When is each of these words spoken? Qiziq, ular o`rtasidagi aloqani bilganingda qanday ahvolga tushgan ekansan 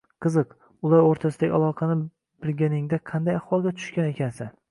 Qiziq, 0.25 0.53
ular 0.87 1.03
o`rtasidagi 1.09 1.55
aloqani 1.57 1.99
bilganingda 2.47 3.01
qanday 3.13 3.39
ahvolga 3.43 3.77
tushgan 3.81 4.11
ekansan 4.17 4.53